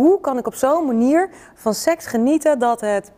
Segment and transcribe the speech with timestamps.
[0.00, 3.12] Hoe kan ik op zo'n manier van seks genieten dat het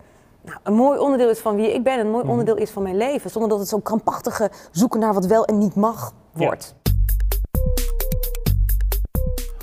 [0.45, 2.97] nou, een mooi onderdeel is van wie ik ben, een mooi onderdeel is van mijn
[2.97, 6.75] leven, zonder dat het zo'n krampachtige zoeken naar wat wel en niet mag wordt.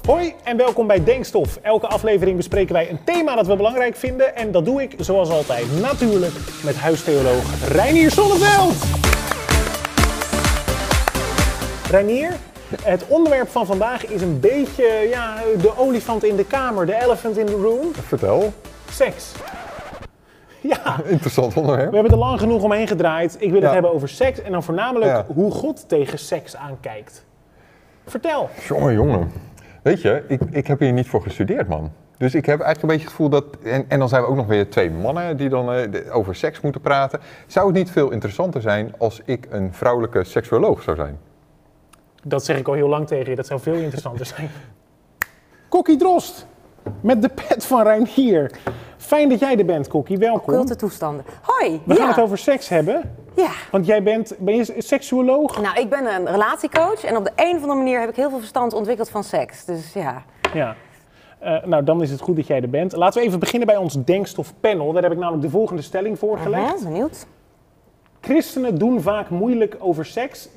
[0.05, 1.55] Hoi en welkom bij Denkstof.
[1.61, 4.35] Elke aflevering bespreken wij een thema dat we belangrijk vinden.
[4.35, 6.33] En dat doe ik zoals altijd natuurlijk
[6.63, 8.73] met huistheoloog Reinier Zonneveld.
[11.89, 12.31] Reinier,
[12.83, 17.37] het onderwerp van vandaag is een beetje ja, de olifant in de kamer, de elephant
[17.37, 17.91] in the room.
[17.93, 18.53] Vertel.
[18.91, 19.31] Seks.
[20.61, 21.89] Ja, Interessant onderwerp.
[21.89, 23.35] we hebben er lang genoeg omheen gedraaid.
[23.39, 25.25] Ik wil het hebben over seks en dan voornamelijk Ja.
[25.33, 27.25] hoe God tegen seks aankijkt.
[28.05, 28.49] Vertel.
[28.67, 29.31] Jongen, jongen.
[29.83, 31.91] Weet je, ik, ik heb hier niet voor gestudeerd, man.
[32.17, 33.45] Dus ik heb eigenlijk een beetje het gevoel dat...
[33.63, 36.35] En, en dan zijn we ook nog weer twee mannen die dan eh, de- over
[36.35, 37.19] seks moeten praten.
[37.47, 41.19] Zou het niet veel interessanter zijn als ik een vrouwelijke seksuoloog zou zijn?
[42.23, 44.49] Dat zeg ik al heel lang tegen je, dat zou veel interessanter zijn.
[45.69, 46.45] Kokkie Drost,
[47.01, 48.51] met de pet van Reinier.
[48.97, 50.53] Fijn dat jij er bent, Kokkie, welkom.
[50.53, 51.25] Culte toestanden.
[51.41, 51.99] Hoi, We ja.
[51.99, 53.49] gaan het over seks hebben, Ja.
[53.71, 55.61] want jij bent, ben je seksuoloog?
[55.61, 58.29] Nou, ik ben een relatiecoach en op de een of andere manier heb ik heel
[58.29, 59.65] veel verstand ontwikkeld van seks.
[59.65, 60.23] Dus ja.
[60.53, 60.75] Ja.
[61.39, 62.95] Eh, nou, dan is het goed dat jij er bent.
[62.95, 64.91] Laten we even beginnen bij ons denkstofpanel.
[64.93, 66.75] Daar heb ik namelijk de volgende stelling voorgelegd.
[66.75, 67.25] Mhm, benieuwd.
[68.21, 70.47] Christenen doen vaak moeilijk over seks.
[70.47, 70.51] 67%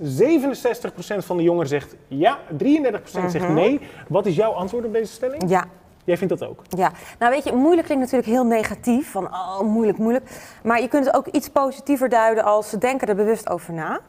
[1.18, 3.80] van de jongeren zegt ja, 33% zegt nee.
[4.08, 5.42] Wat is jouw antwoord op deze stelling?
[5.50, 5.64] Ja.
[6.05, 6.62] Jij vindt dat ook?
[6.68, 10.24] Ja, nou weet je, moeilijk klinkt natuurlijk heel negatief, van oh, moeilijk, moeilijk.
[10.62, 14.00] Maar je kunt het ook iets positiever duiden als ze denken er bewust over na.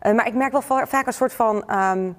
[0.00, 2.10] Eh, maar ik merk wel va- vaak een soort van, ehm,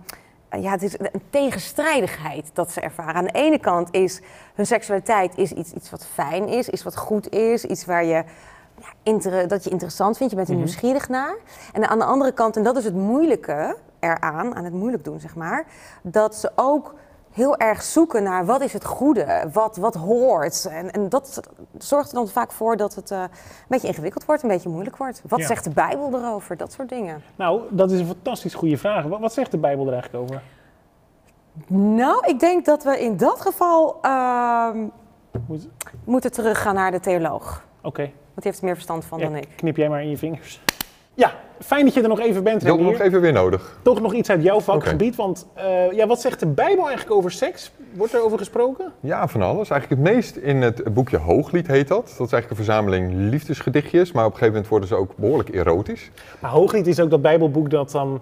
[0.61, 3.14] ja, het is een tegenstrijdigheid dat ze ervaren.
[3.16, 4.21] Aan de ene kant is
[4.55, 8.23] hun seksualiteit is iets, iets wat fijn is, iets wat goed is, iets waar je,
[9.04, 11.36] ja, dat je interessant vindt, je bent er nieuwsgierig naar.
[11.74, 15.20] En aan de andere kant, en dat is het moeilijke eraan, aan het moeilijk doen
[15.20, 15.66] zeg maar,
[16.02, 16.94] dat ze ook
[17.32, 20.66] heel erg zoeken naar wat is het goede, wat, wat hoort.
[20.66, 21.40] En, en dat
[21.78, 23.30] zorgt er dan vaak voor dat het eh, een
[23.68, 25.22] beetje ingewikkeld wordt, een beetje moeilijk wordt.
[25.28, 25.46] Wat Ja.
[25.48, 26.58] zegt de Bijbel erover?
[26.58, 27.24] Dat soort dingen.
[27.36, 29.04] Nou, dat is een fantastisch goede vraag.
[29.06, 30.42] Wat, wat zegt de Bijbel er eigenlijk over?
[31.67, 34.86] Nou, ik denk dat we in dat geval ehm,
[35.48, 35.67] Moet-
[36.04, 37.66] moeten teruggaan naar de theoloog.
[37.82, 39.48] Oké, Want die heeft er meer verstand van Ja, dan ik.
[39.55, 40.61] knip jij maar in je vingers.
[41.16, 42.92] Ja, fijn dat je er nog even bent, Dat Renier.
[42.92, 43.80] nog even weer nodig.
[43.82, 47.32] Toch nog iets uit jouw vakgebied, want eh, ja, wat zegt de Bijbel eigenlijk over
[47.32, 47.71] seks?
[47.94, 48.92] Wordt er over gesproken?
[48.99, 49.70] Ja, van alles.
[49.70, 52.02] Eigenlijk het meest in het boekje Hooglied heet dat.
[52.04, 54.11] Dat is eigenlijk een verzameling liefdesgedichtjes.
[54.11, 56.11] Maar op een gegeven moment worden ze ook behoorlijk erotisch.
[56.39, 58.20] Maar Hooglied is ook dat Bijbelboek dat dan...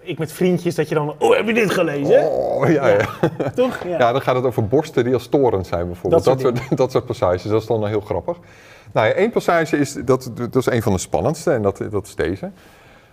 [0.00, 1.14] Ik met vriendjes, dat je dan...
[1.18, 2.30] Oh, heb je dit gelezen?
[2.30, 3.04] Oh, ja, ja.
[3.54, 3.82] Toch?
[3.84, 3.98] Ja.
[3.98, 6.24] Ja, dan gaat het over borsten die als torens zijn bijvoorbeeld.
[6.24, 8.36] Dat Dat soort soort, dat soort, passages, dat is dan heel grappig.
[8.92, 12.06] Nou ja, één passage is, dat, dat is een van de spannendste en dat, dat
[12.06, 12.50] is deze.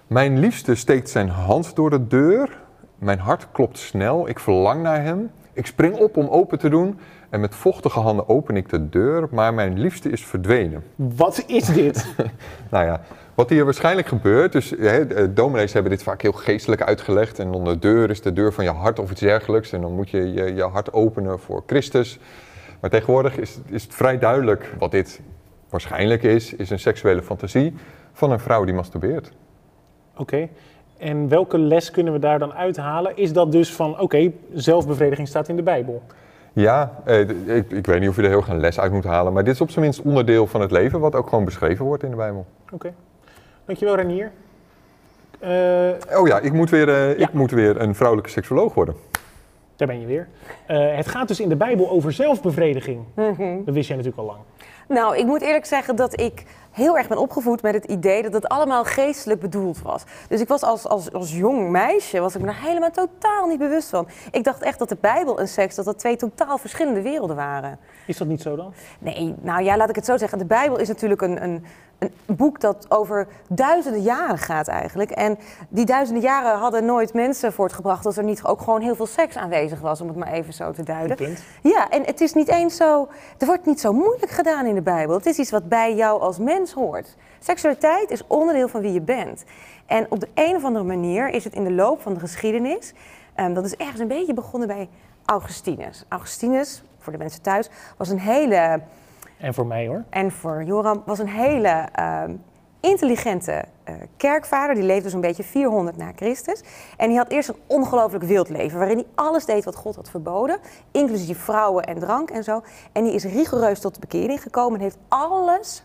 [0.07, 2.57] Mijn liefste steekt zijn hand door de deur.
[2.97, 5.31] Mijn hart klopt snel, ik verlang naar hem.
[5.53, 9.27] Ik spring op om open te doen en met vochtige handen open ik de deur,
[9.31, 10.83] maar mijn liefste is verdwenen.
[10.95, 12.07] Wat is dit?
[12.71, 13.01] Nou ja,
[13.35, 17.39] wat hier waarschijnlijk gebeurt, dus hè, dominees hebben dit vaak heel geestelijk uitgelegd.
[17.39, 19.71] En dan de deur is de deur van je hart of iets dergelijks.
[19.71, 22.19] En dan moet je je, je hart openen voor Christus.
[22.79, 25.21] Maar tegenwoordig is, is het vrij duidelijk wat dit
[25.69, 26.53] waarschijnlijk is.
[26.53, 27.73] Is een seksuele fantasie
[28.13, 29.31] van een vrouw die masturbeert.
[30.17, 30.47] Oké.
[30.97, 33.17] En welke les kunnen we daar dan uithalen?
[33.17, 36.01] Is dat dus van, oké, zelfbevrediging staat in de Bijbel.
[36.53, 37.19] Ja, eh,
[37.55, 39.33] ik, ik weet niet of je er heel erg een les uit moet halen.
[39.33, 42.03] Maar dit is op zijn minst onderdeel van het leven wat ook gewoon beschreven wordt
[42.03, 42.45] in de Bijbel.
[42.73, 42.93] Oké.
[43.65, 44.31] Dankjewel, Renier.
[45.39, 47.27] Eh, Oh ja, ik moet weer, eh, Ja.
[47.27, 48.95] ik moet weer een vrouwelijke seksuoloog worden.
[49.75, 50.27] daar ben je weer.
[50.65, 52.99] Eh, het gaat dus in de Bijbel over zelfbevrediging.
[53.65, 54.39] Dat wist jij natuurlijk al lang.
[54.89, 58.33] Nou, ik moet eerlijk zeggen dat ik heel erg ben opgevoed met het idee dat
[58.33, 60.03] het allemaal geestelijk bedoeld was.
[60.29, 63.59] Dus ik was als, als, als jong meisje, was ik me daar helemaal totaal niet
[63.59, 64.07] bewust van.
[64.31, 67.79] Ik dacht echt dat de Bijbel en seks, dat dat twee totaal verschillende werelden waren.
[68.07, 68.73] Is dat niet zo dan?
[68.99, 70.37] Nee, nou ja, laat ik het zo zeggen.
[70.37, 71.65] De Bijbel is natuurlijk een, een,
[71.99, 75.11] een boek dat over duizenden jaren gaat eigenlijk.
[75.11, 75.37] En
[75.69, 79.35] die duizenden jaren hadden nooit mensen voortgebracht als er niet ook gewoon heel veel seks
[79.37, 81.37] aanwezig was, om het maar even zo te duiden.
[81.61, 83.07] Ja, en het is niet eens zo.
[83.37, 85.15] Er wordt niet zo moeilijk gedaan in de Bijbel.
[85.15, 87.15] Het is iets wat bij jou als mens hoort.
[87.39, 89.43] Seksualiteit is onderdeel van wie je bent.
[89.85, 92.93] En op de een of andere manier is het in de loop van de geschiedenis.
[93.35, 94.89] ehm, dat is ergens een beetje begonnen bij
[95.25, 96.03] Augustinus.
[96.07, 98.81] Augustinus, voor de mensen thuis, was een hele.
[99.37, 100.03] En voor mij hoor.
[100.09, 102.35] En voor Joram was een hele ehm,
[102.79, 104.75] intelligente eh, kerkvader.
[104.75, 106.61] Die leefde zo'n beetje 400 na Christus.
[106.97, 108.77] En die had eerst een ongelooflijk wild leven.
[108.77, 110.59] Waarin hij alles deed wat God had verboden.
[110.91, 112.61] Inclusief vrouwen en drank en zo.
[112.91, 114.77] En die is rigoureus tot de bekering gekomen.
[114.77, 115.83] En heeft alles,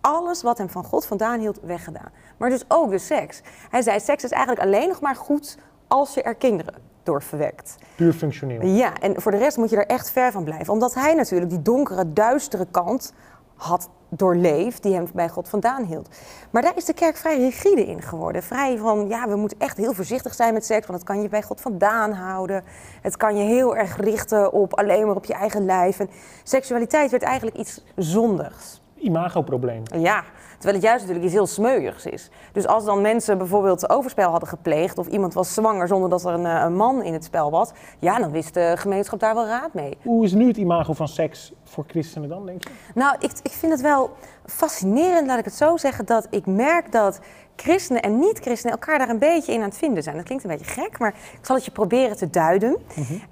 [0.00, 2.12] alles wat hem van God vandaan hield, weggedaan.
[2.36, 3.42] Maar dus ook de seks.
[3.70, 5.58] Hij zei, seks is eigenlijk alleen nog maar goed
[5.88, 6.74] als je er kinderen
[7.04, 7.76] doorverwekt.
[7.96, 8.66] Puur functioneel.
[8.66, 10.72] Ja, en voor de rest moet je er echt ver van blijven.
[10.72, 13.12] Omdat hij natuurlijk die donkere, duistere kant
[13.56, 16.08] had doorleefd die hem bij God vandaan hield.
[16.50, 18.42] Maar daar is de kerk vrij rigide in geworden.
[18.42, 21.28] Vrij van, ja, we moeten echt heel voorzichtig zijn met seks, want het kan je
[21.28, 22.64] bij God vandaan houden.
[23.02, 25.98] Het kan je heel erg richten op alleen maar op je eigen lijf.
[25.98, 26.10] En
[26.42, 28.82] seksualiteit werd eigenlijk iets zondigs.
[29.04, 29.82] Imagoprobleem.
[29.96, 32.30] Ja, terwijl het juist natuurlijk iets heel smeuigs is.
[32.52, 36.32] Dus als dan mensen bijvoorbeeld overspel hadden gepleegd of iemand was zwanger zonder dat er
[36.32, 39.46] een, eh, een man in het spel was, ja, dan wist de gemeenschap daar wel
[39.46, 39.98] raad mee.
[40.02, 42.70] Hoe is nu het imago van seks voor christenen dan, denk je?
[42.94, 44.10] Nou, ik, ik vind het wel
[44.46, 47.20] fascinerend, laat ik het zo zeggen, dat ik merk dat
[47.56, 50.16] christenen en niet-christenen elkaar daar een beetje in aan het vinden zijn.
[50.16, 52.76] Dat klinkt een beetje gek, maar ik zal het je proberen te duiden.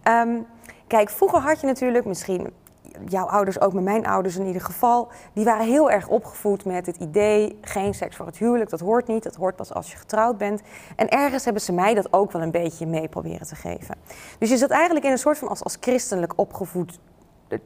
[0.03, 0.39] Ehm,
[0.87, 2.53] kijk, vroeger had je natuurlijk misschien
[3.07, 6.87] jouw ouders, ook met mijn ouders in ieder geval, die waren heel erg opgevoed met
[6.87, 9.97] het idee: geen seks voor het huwelijk, dat hoort niet, dat hoort pas als je
[9.97, 10.61] getrouwd bent.
[10.97, 13.95] En ergens hebben ze mij dat ook wel een beetje mee proberen te geven.
[14.39, 16.99] Dus je zat eigenlijk in een soort van als, als christelijk opgevoed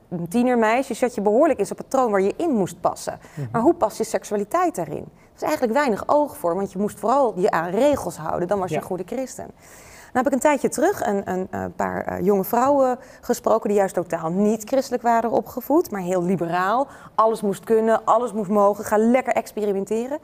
[0.08, 3.18] een tienermeisje, zat je behoorlijk in zo'n patroon waar je in moest passen.
[3.52, 4.96] Maar hoe pas je seksualiteit daarin?
[5.04, 8.58] Er is eigenlijk weinig oog voor, want je moest vooral je aan regels houden, dan
[8.58, 8.80] was je Ja.
[8.80, 9.50] een goede christen.
[10.16, 13.78] Nou heb ik een tijdje terug een, een, eh, paar eh, jonge vrouwen gesproken die
[13.78, 16.86] juist totaal niet christelijk waren opgevoed, maar heel liberaal.
[17.14, 20.18] Alles moest kunnen, alles moest mogen, ga lekker experimenteren.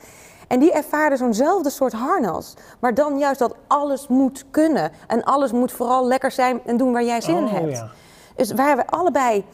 [0.49, 4.91] En die ervaarden zo'nzelfde soort harnas, maar dan juist dat alles moet kunnen.
[5.07, 7.77] En alles moet vooral lekker zijn en doen waar jij zin in Oh, hebt.
[7.77, 7.91] ja.
[8.37, 9.45] Dus waar we allebei,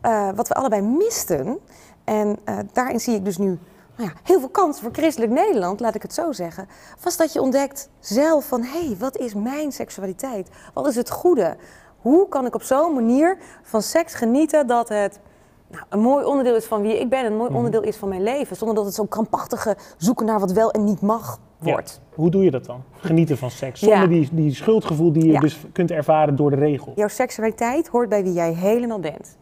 [0.00, 1.58] eh, wat we allebei misten,
[2.04, 2.38] en
[2.72, 3.58] daarin zie ik dus nu
[4.00, 6.68] nou ja, heel veel kansen voor christelijk Nederland, laat ik het zo zeggen,
[7.02, 10.48] was dat je ontdekt zelf van hé, hey, wat is mijn seksualiteit?
[10.74, 11.56] Wat is het goede?
[12.00, 15.20] Hoe kan ik op zo'n manier van seks genieten dat het
[15.70, 18.08] nou, een mooi onderdeel is van wie ik ben, en een mooi onderdeel is van
[18.08, 21.72] mijn leven, zonder dat het zo'n krampachtige zoeken naar wat wel en niet mag Ja.
[21.72, 22.00] wordt.
[22.14, 22.82] Hoe doe je dat dan?
[22.96, 23.80] Genieten van seks.
[23.80, 24.06] Zonder Ja.
[24.06, 25.40] die, die schuldgevoel die je Ja.
[25.40, 26.96] dus kunt ervaren door de regels.
[26.96, 29.36] Jouw seksualiteit hoort bij wie jij helemaal bent.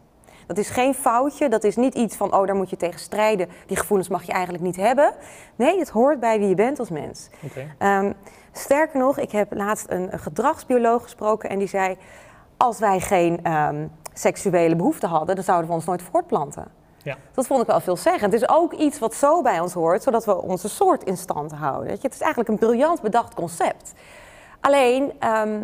[0.49, 3.49] Dat is geen foutje, dat is niet iets van, oh, daar moet je tegen strijden.
[3.65, 5.13] Die gevoelens mag je eigenlijk niet hebben.
[5.55, 7.29] Nee, het hoort bij wie je bent als mens.
[7.77, 8.11] Ehm,
[8.51, 11.97] sterker nog, ik heb laatst een, een gedragsbioloog gesproken en die zei:
[12.57, 16.65] Als wij geen ehm, seksuele behoeften hadden, dan zouden we ons nooit voortplanten.
[17.03, 17.17] Ja.
[17.33, 18.23] Dat vond ik wel veel zeggen.
[18.31, 21.51] Het is ook iets wat zo bij ons hoort, zodat we onze soort in stand
[21.51, 21.91] houden.
[21.91, 23.93] Het is eigenlijk een briljant bedacht concept.
[24.59, 25.59] Alleen, ehm,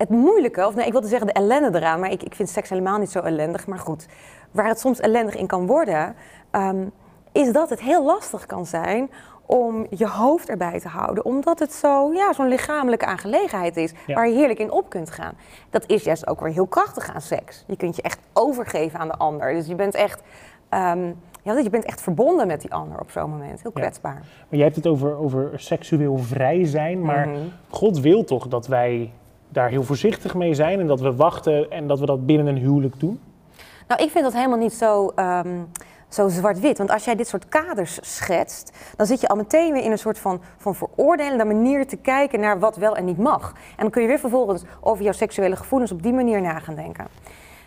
[0.00, 2.68] het moeilijke, of nee, ik wilde zeggen de ellende eraan, maar ik, ik vind seks
[2.68, 3.66] helemaal niet zo ellendig.
[3.66, 4.06] Maar goed,
[4.50, 6.14] waar het soms ellendig in kan worden,
[6.50, 6.86] ehm,
[7.32, 9.10] is dat het heel lastig kan zijn
[9.46, 11.24] om je hoofd erbij te houden.
[11.24, 14.14] Omdat het zo, ja, zo'n lichamelijke aangelegenheid is Ja.
[14.14, 15.34] waar je heerlijk in op kunt gaan.
[15.70, 17.64] Dat is juist ook weer heel krachtig aan seks.
[17.66, 19.52] Je kunt je echt overgeven aan de ander.
[19.52, 20.22] Dus je bent echt,
[20.68, 21.12] ehm,
[21.42, 23.62] ja, je bent echt verbonden met die ander op zo'n moment.
[23.62, 23.80] Heel Ja.
[23.80, 24.14] kwetsbaar.
[24.14, 24.24] Maar
[24.58, 27.00] jij hebt het over, over seksueel vrij zijn.
[27.02, 27.38] Maar Mhm.
[27.70, 29.12] God wil toch dat wij
[29.50, 30.80] daar heel voorzichtig mee zijn.
[30.80, 33.20] En dat we wachten en dat we dat binnen een huwelijk doen.
[33.88, 35.58] Nou, ik vind dat helemaal niet zo, ehm,
[36.08, 36.78] zo zwart-wit.
[36.78, 39.98] Want als jij dit soort kaders schetst, dan zit je al meteen weer in een
[39.98, 43.48] soort van, van veroordelende manier te kijken naar wat wel en niet mag.
[43.50, 46.74] En dan kun je weer vervolgens over jouw seksuele gevoelens op die manier na gaan
[46.74, 47.06] denken.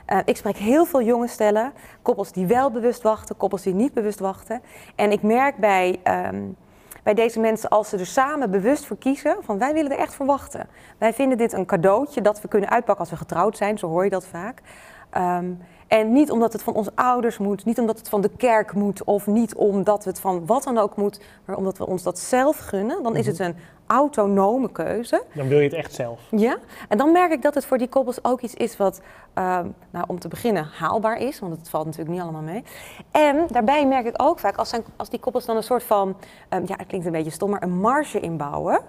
[0.05, 3.93] Eh, ik spreek heel veel jonge stellen, koppels die wel bewust wachten, koppels die niet
[3.93, 4.61] bewust wachten.
[4.95, 6.41] En ik merk bij, ehm,
[7.03, 10.15] bij deze mensen, als ze er samen bewust voor kiezen, van wij willen er echt
[10.15, 10.67] voor wachten.
[10.97, 14.03] Wij vinden dit een cadeautje dat we kunnen uitpakken als we getrouwd zijn, zo hoor
[14.03, 14.61] je dat vaak.
[15.09, 15.51] Ehm,
[15.87, 19.03] en niet omdat het van onze ouders moet, niet omdat het van de kerk moet,
[19.03, 22.57] of niet omdat het van wat dan ook moet, maar omdat we ons dat zelf
[22.57, 23.03] gunnen.
[23.03, 23.55] Dan is het een
[23.87, 25.23] autonome keuze.
[25.33, 26.19] Dan wil je het echt zelf.
[26.29, 26.57] Ja,
[26.89, 29.01] en dan merk ik dat het voor die koppels ook iets is wat,
[29.33, 31.39] ehm, nou, om te beginnen, haalbaar is.
[31.39, 32.63] Want het valt natuurlijk niet allemaal mee.
[33.11, 36.17] En daarbij merk ik ook vaak, als, zijn, als die koppels dan een soort van,
[36.49, 38.79] ehm, ja, het klinkt een beetje stom, maar een marge inbouwen.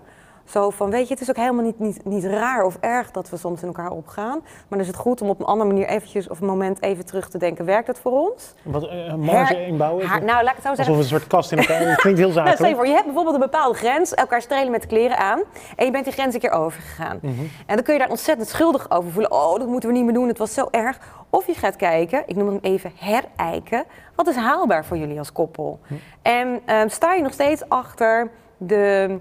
[0.44, 3.30] Zo van, weet je, het is ook helemaal niet, niet, niet raar of erg dat
[3.30, 4.38] we soms in elkaar opgaan.
[4.42, 7.06] Maar dan is het goed om op een andere manier eventjes of een moment even
[7.06, 8.54] terug te denken, werkt dat voor ons?
[8.62, 10.06] Wat, eh, een marge Her- inbouwen?
[10.06, 10.94] haar- nou, laat ik het zo zeggen.
[10.94, 11.80] Alsof een soort kast in elkaar.
[11.80, 12.76] Het klinkt heel Nou, zakelijk.
[12.76, 15.42] voor, je hebt bijvoorbeeld een bepaalde grens, elkaar strelen met kleren aan.
[15.76, 17.18] En je bent die grens een keer overgegaan.
[17.22, 17.32] Mhm.
[17.66, 19.32] En dan kun je daar ontzettend schuldig over voelen.
[19.32, 20.98] Oh, dat moeten we niet meer doen, het was zo erg.
[21.30, 23.84] Of je gaat kijken, ik noem hem even herijken.
[24.14, 25.78] Wat is haalbaar voor jullie als koppel?
[25.86, 25.94] Hm.
[26.22, 29.16] En ehm, sta je nog steeds achter de,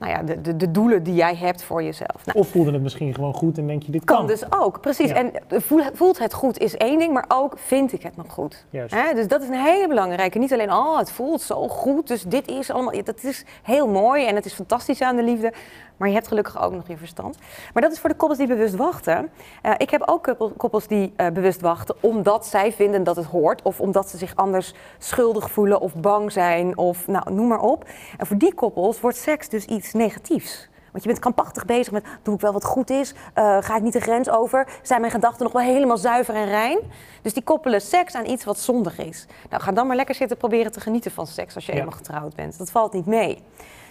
[0.00, 2.26] nou ja, de, de, de doelen die jij hebt voor jezelf?
[2.26, 4.16] Nou, Of voelde het misschien gewoon goed en denk je, dit kan.
[4.16, 5.08] kan dus ook, precies.
[5.10, 5.14] Ja.
[5.14, 8.64] En voel- voelt het goed is één ding, maar ook vind ik het nog goed.
[8.70, 8.94] Juist.
[8.94, 10.38] Hè, dus dat is een hele belangrijke.
[10.38, 14.26] Niet alleen, oh, het voelt zo goed, dus dit is allemaal, dat is heel mooi
[14.26, 15.52] en het is fantastisch aan de liefde.
[16.00, 17.38] Maar je hebt gelukkig ook nog je verstand.
[17.72, 19.30] Maar dat is voor de koppels die bewust wachten.
[19.62, 23.24] Eh, ik heb ook koppel- koppels die eh, bewust wachten omdat zij vinden dat het
[23.24, 23.62] hoort.
[23.62, 27.84] Of omdat ze zich anders schuldig voelen of bang zijn of nou, noem maar op.
[28.18, 30.68] En voor die koppels wordt seks dus iets negatiefs.
[30.90, 33.14] Want je bent krampachtig bezig met, doe ik wel wat goed is?
[33.34, 34.66] Eh, ga ik niet de grens over?
[34.82, 36.78] Zijn mijn gedachten nog wel helemaal zuiver en rein?
[37.22, 39.26] Dus die koppelen seks aan iets wat zondig is.
[39.50, 41.78] Nou, ga dan maar lekker zitten proberen te genieten van seks als je Ja.
[41.78, 42.58] eenmaal getrouwd bent.
[42.58, 43.42] Dat valt niet mee.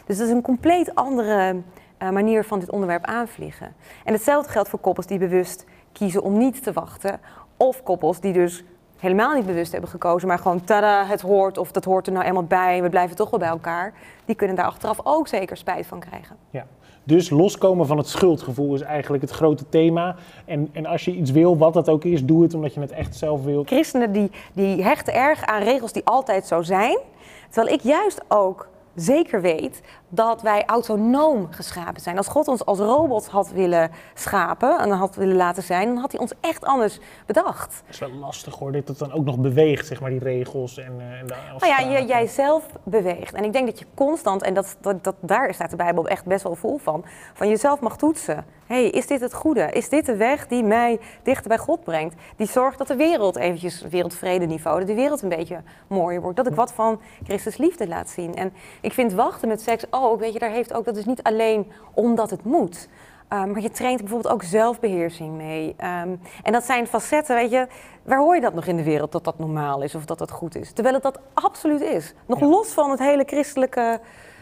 [0.06, 1.62] Dus dat is een compleet andere
[2.00, 3.75] manier van dit onderwerp aanvliegen.
[4.03, 7.20] En hetzelfde geldt voor koppels die bewust kiezen om niet te wachten.
[7.58, 8.63] Of koppels die dus
[8.98, 12.25] helemaal niet bewust hebben gekozen, maar gewoon tada, het hoort of dat hoort er nou
[12.25, 13.94] eenmaal bij, we blijven toch wel bij elkaar.
[14.25, 16.36] Die kunnen daar achteraf ook zeker spijt van krijgen.
[16.50, 16.65] Ja.
[17.03, 20.15] Dus loskomen van het schuldgevoel is eigenlijk het grote thema.
[20.46, 22.91] En, en als je iets wil, wat dat ook is, doe het omdat je het
[22.91, 23.68] echt zelf wilt.
[23.68, 26.98] Christenen die, die hechten erg aan regels die altijd zo zijn.
[27.50, 32.17] Terwijl ik juist ook zeker weet dat wij autonoom geschapen zijn.
[32.17, 36.12] Als God ons als robots had willen schapen en had willen laten zijn, dan had
[36.12, 37.81] hij ons echt anders bedacht.
[37.86, 40.77] Het is wel lastig hoor, dat het dan ook nog beweegt, zeg maar, die regels
[40.77, 43.34] en, eh, en de Nou ja, je, jij zelf beweegt.
[43.34, 46.25] En ik denk dat je constant, en dat, dat, dat, daar staat de Bijbel echt
[46.25, 48.46] best wel vol van, van jezelf mag toetsen.
[48.69, 49.71] Hey, is dit het goede?
[49.71, 52.15] Is dit de weg die mij dichter bij God brengt?
[52.35, 56.38] Die zorgt dat de wereld eventjes, wereldvrede niveau, dat de wereld een beetje mooier wordt.
[56.38, 58.35] Dat ik wat van Christus liefde laat zien.
[58.35, 61.23] En ik vind wachten met seks ook, weet je, daar heeft ook, dat is niet
[61.23, 62.89] alleen omdat het moet.
[63.33, 65.67] Um, maar je traint bijvoorbeeld ook zelfbeheersing mee.
[65.67, 67.67] Um, en dat zijn facetten, weet je,
[68.03, 70.31] waar hoor je dat nog in de wereld dat dat normaal is of dat dat
[70.31, 70.71] goed is?
[70.71, 72.13] Terwijl het dat absoluut is.
[72.25, 72.45] Nog Ja.
[72.45, 73.99] los van het hele christelijke,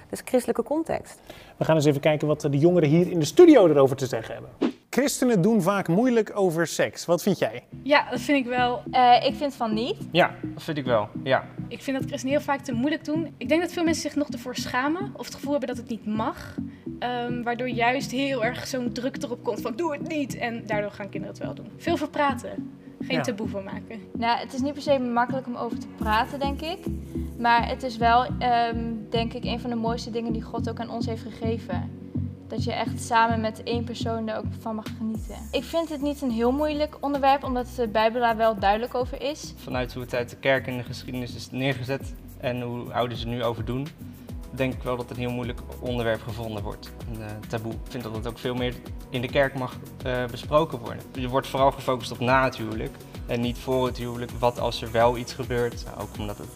[0.10, 1.20] dus christelijke context.
[1.58, 4.34] We gaan eens even kijken wat de jongeren hier in de studio erover te zeggen
[4.34, 4.76] hebben.
[4.90, 7.06] Christenen doen vaak moeilijk over seks.
[7.06, 7.64] Wat vind jij?
[7.84, 8.82] Ja, dat vind ik wel.
[8.92, 9.96] Eh, ik vind van niet.
[10.12, 11.10] Ja, dat vind ik wel.
[11.24, 11.46] Ja.
[11.68, 13.34] Ik vind dat christenen heel vaak te moeilijk doen.
[13.38, 15.90] Ik denk dat veel mensen zich nog ervoor schamen of het gevoel hebben dat het
[15.90, 16.56] niet mag.
[17.00, 20.36] Ehm, waardoor juist heel erg zo'n druk erop komt van doe het niet.
[20.38, 21.72] En daardoor gaan kinderen het wel doen.
[21.78, 22.72] Veel voor praten.
[23.02, 23.22] Geen Ja.
[23.22, 24.00] taboe van maken.
[24.18, 26.78] Nou, het is niet per se makkelijk om over te praten, denk ik.
[27.38, 28.78] Maar het is wel, ehm,
[29.10, 31.92] denk ik, een van de mooiste dingen die God ook aan ons heeft gegeven.
[32.48, 35.36] Dat je echt samen met één persoon er ook van mag genieten.
[35.52, 39.22] Ik vind het niet een heel moeilijk onderwerp, omdat de Bijbel daar wel duidelijk over
[39.22, 39.54] is.
[39.58, 43.28] Vanuit hoe het uit de kerk in de geschiedenis is neergezet en hoe ouders er
[43.28, 43.88] nu over doen,
[44.52, 46.92] denk ik wel dat het een heel moeilijk onderwerp gevonden wordt.
[47.14, 47.72] Een eh, taboe.
[47.72, 48.74] Ik vind dat het ook veel meer
[49.10, 51.04] in de kerk mag eh, besproken worden.
[51.14, 52.96] Je wordt vooral gefocust op na het huwelijk
[53.28, 54.32] en niet voor het huwelijk.
[54.32, 56.50] Wat als er wel iets gebeurt, ook omdat het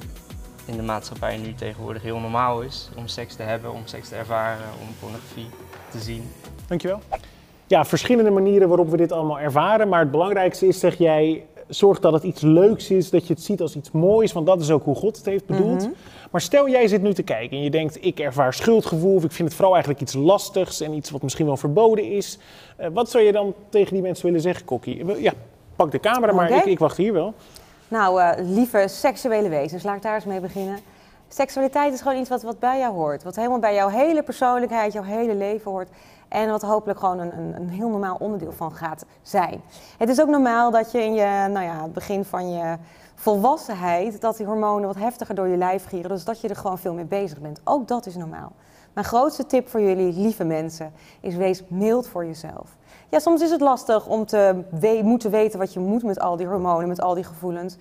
[0.66, 4.16] in de maatschappij nu tegenwoordig heel normaal is om seks te hebben, om seks te
[4.16, 5.50] ervaren, om pornografie
[5.90, 6.32] te zien.
[6.68, 7.00] Dankjewel.
[7.68, 9.90] Ja, verschillende manieren waarop we dit allemaal ervaren.
[9.90, 13.44] Maar het belangrijkste is, zeg jij, zorg dat het iets leuks is, dat je het
[13.44, 15.82] ziet als iets moois, want dat is ook hoe God het heeft bedoeld.
[15.82, 15.92] Mhm.
[16.32, 19.32] Maar stel jij zit nu te kijken en je denkt, ik ervaar schuldgevoel of ik
[19.32, 22.38] vind het vooral eigenlijk iets lastigs en iets wat misschien wel verboden is.
[22.76, 25.22] Eh, wat zou je dan tegen die mensen willen zeggen, Kokkie?
[25.22, 25.34] Ja,
[25.76, 27.34] pak de camera, maar ik, ik wacht hier wel.
[27.92, 30.80] Nou, eh, lieve seksuele wezens, laat ik daar eens mee beginnen.
[31.28, 33.24] Seksualiteit is gewoon iets wat, bij jou hoort.
[33.24, 35.90] Wat helemaal bij jouw hele persoonlijkheid, jouw hele leven hoort.
[36.28, 39.62] En wat hopelijk gewoon een, een, een heel normaal onderdeel van gaat zijn.
[39.98, 42.78] Het is ook normaal dat je in je, nou ja, het begin van je
[43.16, 46.10] volwassenheid, dat die hormonen wat heftiger door je lijf gieren.
[46.10, 47.62] Dus dat je er gewoon veel mee bezig bent.
[47.64, 48.52] Ook dat is normaal.
[48.94, 52.78] Mijn grootste tip voor jullie, lieve mensen, is wees mild voor jezelf.
[53.10, 56.36] Ja, soms is het lastig om te we- moeten weten wat je moet met al
[56.38, 57.76] die hormonen, met al die gevoelens.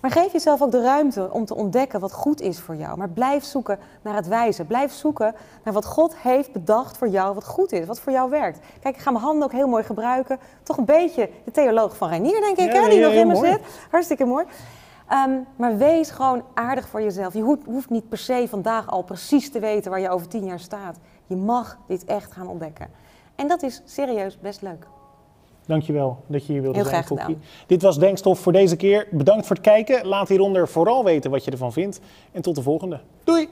[0.00, 2.96] Maar geef jezelf ook de ruimte om te ontdekken wat goed is voor jou.
[2.98, 4.64] Maar blijf zoeken naar het wijze.
[4.64, 8.30] Blijf zoeken naar wat God heeft bedacht voor jou, wat goed is, wat voor jou
[8.30, 8.58] werkt.
[8.80, 10.38] Kijk, ik ga mijn handen ook heel mooi gebruiken.
[10.62, 13.26] Toch een beetje de theoloog van Reinier, denk ik, Ja, hè, die ja, nog in
[13.26, 13.50] me mooi.
[13.50, 13.60] zit.
[13.90, 14.44] Hartstikke mooi.
[15.08, 17.32] Ehm, maar wees gewoon aardig voor jezelf.
[17.32, 20.60] Je hoeft niet per se vandaag al precies te weten waar je over tien jaar
[20.60, 20.96] staat.
[21.26, 22.88] Je mag dit echt gaan ontdekken.
[23.36, 24.86] En dat is serieus best leuk.
[25.66, 27.28] Dankjewel dat je hier wilde Heel zijn, graag.
[27.66, 29.08] Dit was Denkstof voor deze keer.
[29.10, 30.06] Bedankt voor het kijken.
[30.06, 32.00] Laat hieronder vooral weten wat je ervan vindt.
[32.32, 33.00] En tot de volgende.
[33.24, 33.48] Doei!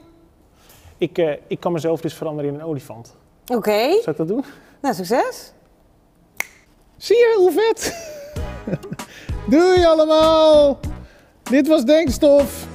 [0.97, 3.15] Ik, eh, ik kan mezelf dus veranderen in een olifant.
[3.47, 4.43] Oké, Zou ik dat doen?
[4.81, 5.51] nou succes.
[6.97, 8.13] Zie je hoe vet?
[9.49, 10.79] Doei allemaal!
[11.43, 12.67] Dit was Denkstof.